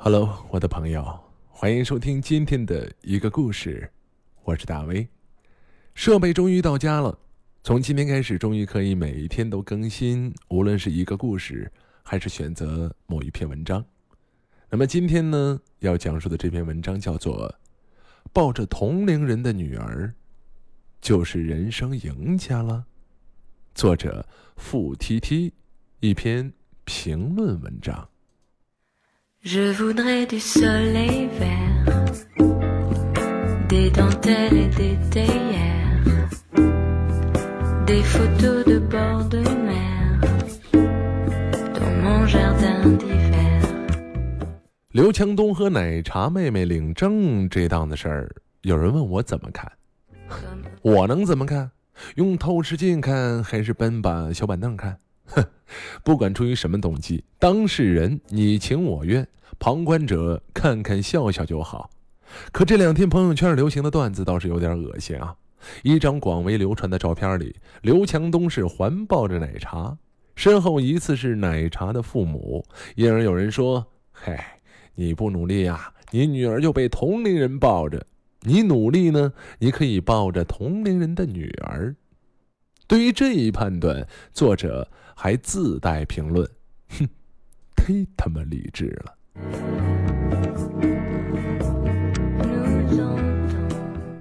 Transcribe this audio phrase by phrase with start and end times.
[0.00, 3.90] Hello，我的朋友，欢迎收听今天的一个故事，
[4.44, 5.06] 我是大威。
[5.92, 7.18] 设备终于到家了，
[7.64, 11.70] 从今天开始，终于可以每一天都更新，无论是一个故事，
[12.04, 13.84] 还是选择某一篇文章。
[14.70, 17.48] 那么今天呢，要讲述的这篇文章叫做
[18.32, 20.14] 《抱着同龄人的女儿，
[21.00, 22.86] 就是人生赢家了》，
[23.74, 24.24] 作者
[24.56, 25.52] 付 T T，
[25.98, 26.52] 一篇
[26.84, 28.08] 评论文章。
[29.44, 32.04] Je voudrais du soleil vert,
[33.68, 36.02] des dentelles et des théières,
[37.86, 40.20] des photos de bord de mer
[41.72, 43.62] dans mon jardin d'hiver。
[44.90, 48.28] 刘强东和奶茶妹妹领证这档子事儿，
[48.62, 49.70] 有人问我怎么看，
[50.82, 51.70] 我能怎么看？
[52.16, 54.98] 用透视镜看，还是搬把小板凳看？
[55.28, 55.44] 哼，
[56.04, 59.26] 不管出于什么动机，当事人你情我愿，
[59.58, 61.90] 旁观者看看笑笑就好。
[62.52, 65.34] 可这两天朋友圈流行的段子倒是有点恶心啊！
[65.82, 69.96] 一张广为流传的照片里，刘强东是环抱着奶茶，
[70.36, 72.64] 身后疑似是奶茶的父母。
[72.96, 74.38] 因而有人说：“嘿，
[74.94, 77.98] 你不努力呀，你女儿就被同龄人抱着；
[78.42, 81.96] 你努力呢，你可以抱着同龄人的女儿。”
[82.88, 86.48] 对于这一判断，作者还自带评论
[86.88, 87.06] ：“哼，
[87.76, 89.14] 忒他妈理智了。”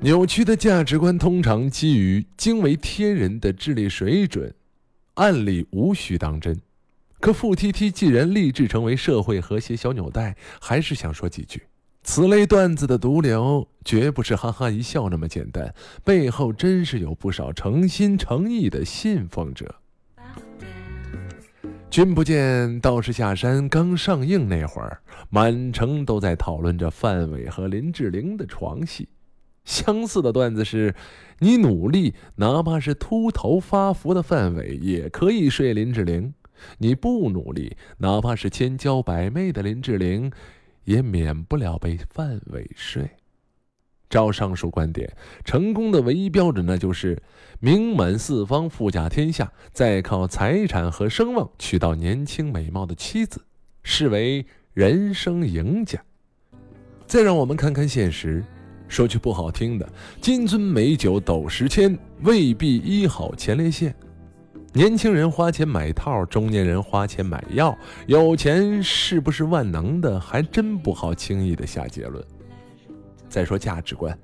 [0.02, 4.54] 扭曲的价值观通常基于惊为天人的智力水准，
[5.14, 6.60] 案例无需当真。
[7.22, 11.64] 可付 T T 既然立志成为社会和谐小纽带，还是想说几句。
[12.08, 19.76] 此类段子的毒瘤，绝不是哈哈一笑那么简单，背后真是有不少诚心诚意的信奉者。
[21.90, 29.10] 君不见，道士下山刚上映那会儿，满城都在讨论着范伟和林志玲的床戏。
[29.66, 30.96] 相似的段子是：
[31.40, 36.32] 你努力，哪怕是秃头发福的范伟也可以睡林志玲；
[36.78, 40.32] 你不努力，哪怕是千娇百媚的林志玲。
[40.88, 43.10] 也免不了被范伟睡。
[44.10, 47.22] 照上述观点，成功的唯一标准那就是
[47.60, 53.44] 名满四方、富甲天下，再靠财产和声望娶到年轻美貌的妻子，
[53.84, 56.02] 视为人生赢家。
[57.06, 58.42] 再让我们看看现实，
[58.88, 63.94] 说句不好听的，金樽美酒斗十千，未必医好前列腺。
[64.78, 72.24] 年轻人花钱买套，中年人花钱买药，有钱是不是万能的，还真不好轻易的下结论。
[73.28, 74.16] 再说价值观，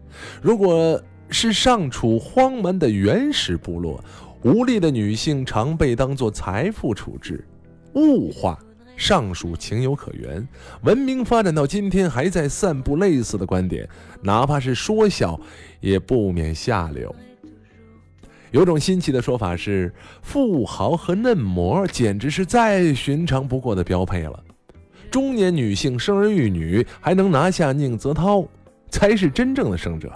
[0.43, 3.99] 如果是尚处荒蛮的原始部落，
[4.43, 7.43] 无力的女性常被当作财富处置，
[7.95, 8.55] 物化
[8.95, 10.47] 尚属情有可原。
[10.83, 13.89] 文明发展到今天，还在散布类似的观点，
[14.21, 15.39] 哪怕是说笑，
[15.79, 17.13] 也不免下流。
[18.53, 19.91] 有种新奇的说法是，
[20.21, 24.39] 富豪和嫩模简直是再寻常不过的标配了。
[25.09, 28.45] 中年女性生儿育女还能拿下宁泽涛，
[28.91, 30.11] 才是真正的胜者。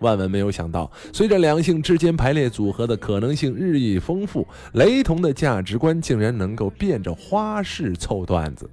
[0.00, 8.68] 万万没有想到，随着两性之间排列组合的可能性日益丰富，雷同的价值观竟然能够变着花式凑段子。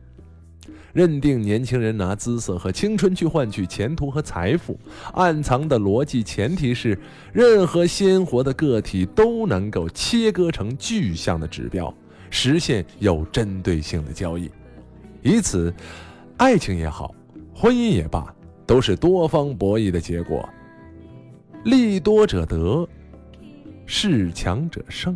[0.93, 4.79] 认定年轻人拿姿色和青春去换取前途和财富，
[5.13, 6.97] 暗藏的逻辑前提是，
[7.31, 11.93] 任何鲜活的个体都能够切割成具象的指标，
[12.29, 14.49] 实现有针对性的交易，
[15.21, 15.73] 以此，
[16.37, 17.13] 爱情也好，
[17.53, 18.33] 婚姻也罢，
[18.65, 20.47] 都是多方博弈的结果。
[21.65, 22.87] 利多者得，
[23.85, 25.15] 势强者胜。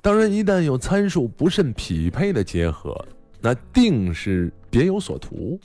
[0.00, 2.92] 当然，一旦有参数不甚匹配的结合。
[3.42, 5.58] 那定是别有所图，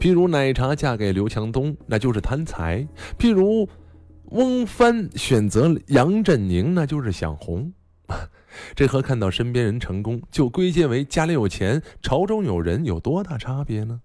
[0.00, 2.84] 譬如奶茶嫁给刘强东，那就是贪财；
[3.18, 3.68] 譬如
[4.26, 7.72] 翁帆选择杨振宁，那就是想红。
[8.74, 14.00] 这和看到身边人成功就归结为家里有钱、朝中有人有多大差别呢？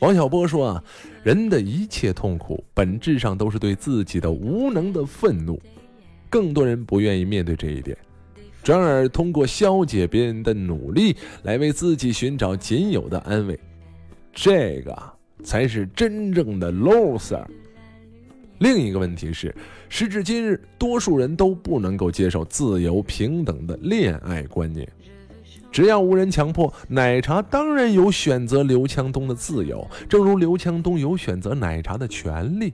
[0.00, 0.84] 王小波说啊，
[1.22, 5.60] 人的一切痛苦本质上都是对自己的无能的愤怒，
[6.28, 7.96] 更多人不愿意面对这一点。
[8.62, 13.58] 转而通过消解别人的努力来为自己寻找仅有的安慰，
[14.32, 14.96] 这个
[15.42, 17.44] 才是真正的 loser。
[18.58, 19.54] 另一个问题是，
[19.88, 24.86] 时至今日，多数人都不能够接受自由平等的恋爱观念。
[25.70, 32.72] 只要无人强迫，奶茶当然有选择刘强东的自由，正如刘强东有选择奶茶的权利。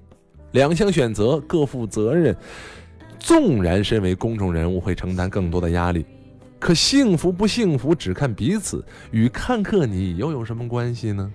[0.52, 2.34] 两项选择各负责任。
[3.24, 6.04] 纵然身为公众人物会承担更多的压力，
[6.58, 11.32] 可幸福不幸福只看彼此，与看客你又有什么关系呢？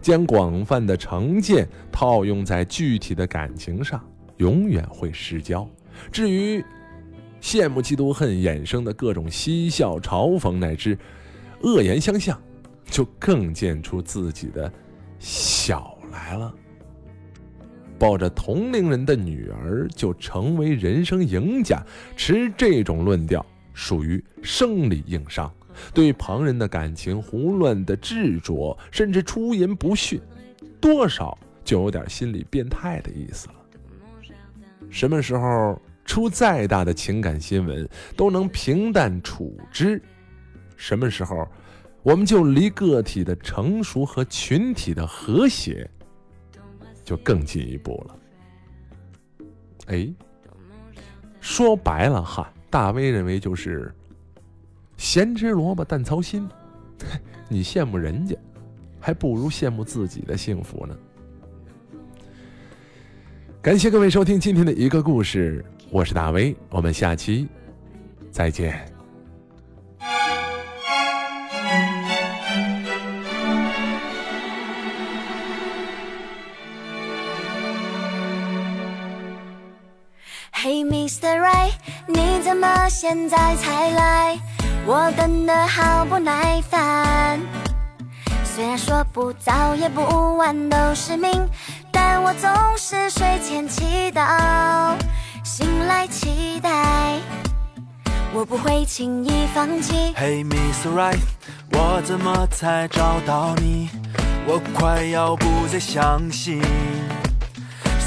[0.00, 4.00] 将广泛的成见套用在具体的感情上，
[4.36, 5.68] 永远会失焦。
[6.12, 6.64] 至于
[7.42, 10.96] 羡慕、嫉妒、恨衍生的各种嬉笑、嘲讽乃至
[11.62, 12.40] 恶言相向，
[12.84, 14.72] 就更见出自己的
[15.18, 16.54] 小来了。
[18.00, 21.84] 抱着同龄人的女儿就成为人生赢家，
[22.16, 23.44] 持这种论调
[23.74, 25.52] 属于生理硬伤。
[25.92, 30.18] 对旁人的感情胡乱的执着，甚至出言不逊，
[30.80, 33.54] 多少就有点心理变态的意思了。
[34.88, 37.86] 什么时候出再大的情感新闻
[38.16, 40.00] 都能平淡处之，
[40.74, 41.46] 什么时候
[42.02, 45.88] 我们就离个体的成熟和群体的和谐
[47.10, 48.16] 就更进一步了。
[49.86, 50.08] 哎，
[51.40, 53.92] 说白了哈，大威认为就是。
[54.96, 56.48] 闲吃萝卜淡操心，
[57.48, 58.36] 你羡慕人家，
[59.00, 60.96] 还不如羡慕自己的幸福呢。
[63.60, 67.48] 感谢各位收听今天的一个故事，我是大威，我们下期
[68.30, 68.89] 再见。
[82.60, 84.38] 么现在才来？
[84.86, 87.40] 我等得好不耐烦，
[88.44, 91.48] 虽然说不早也不晚都是命，
[91.90, 94.96] 但我总是睡前祈祷，
[95.44, 97.18] 醒来期待，
[98.32, 100.14] 我不会轻易放弃。
[100.14, 101.20] Hey Miss Right，
[101.72, 103.90] 我怎么才找到你？
[104.46, 106.60] 我快要不再相信。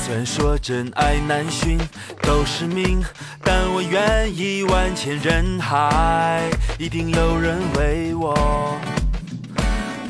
[0.05, 1.79] 虽然说真爱难寻，
[2.23, 3.01] 都是命，
[3.41, 6.43] 但我愿意万千人海，
[6.77, 8.77] 一定有人为我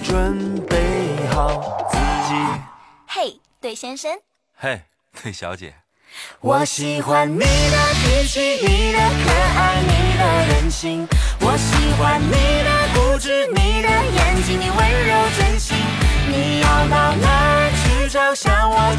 [0.03, 1.97] 准备好自
[2.27, 2.33] 己。
[3.05, 4.11] 嘿，对先生。
[4.57, 4.81] 嘿，
[5.21, 5.75] 对小姐。
[6.41, 7.45] 我喜欢你的
[8.01, 11.07] 脾气，你的可爱，你的任性。
[11.39, 15.77] 我喜欢你的固执，你的眼睛，你温柔真心。
[16.25, 18.95] 你要到哪儿去找像我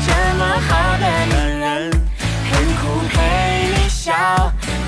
[0.68, 1.90] 好的男人？
[1.90, 4.12] 陪你哭，陪你笑，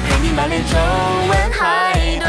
[0.07, 0.77] 陪你满脸皱
[1.29, 2.29] 纹，还对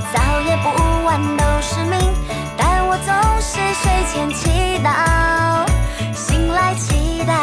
[0.00, 0.68] 早也不
[1.04, 1.98] 晚都是命，
[2.56, 5.66] 但我总是睡前祈祷，
[6.14, 7.34] 醒来期待，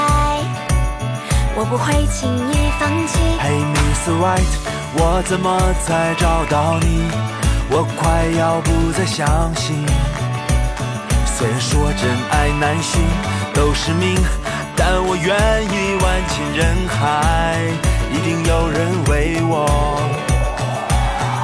[1.55, 3.19] 我不会轻易放弃。
[3.39, 4.55] Hey Miss White，
[4.95, 7.07] 我怎么才找到你？
[7.69, 9.85] 我快要不再相信。
[11.25, 13.01] 虽然说真爱难寻，
[13.53, 14.15] 都是命，
[14.75, 15.35] 但我愿
[15.65, 17.59] 意万千人海，
[18.11, 19.67] 一定有人为我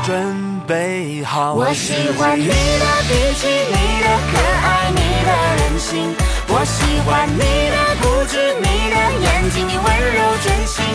[0.04, 1.56] 准备好。
[1.56, 3.74] 我喜欢你的脾气，你
[4.04, 4.38] 的可
[4.68, 6.14] 爱，你的任性。
[6.48, 7.42] 我喜欢你
[7.74, 10.86] 的固执，你的眼睛，你温柔真心。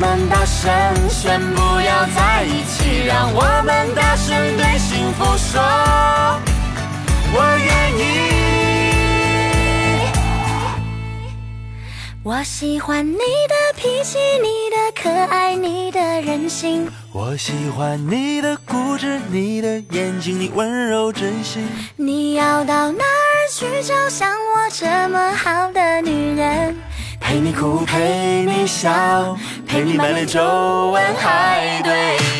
[0.00, 0.72] 们大声
[1.10, 5.60] 宣布要在一起，让我们大声对幸福说，
[7.34, 8.00] 我愿意。
[12.22, 16.90] 我喜欢你的脾气，你的可爱，你的任性。
[17.12, 21.68] 我喜欢你的固执，你的眼睛，你温柔真心。
[21.96, 26.74] 你要到哪儿去找像我这么好的女人？
[27.30, 32.39] 陪你哭，陪你笑，陪你满脸皱纹，还对。